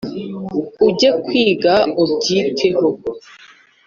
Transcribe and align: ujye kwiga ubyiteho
ujye 0.87 1.09
kwiga 1.25 1.73
ubyiteho 2.01 2.87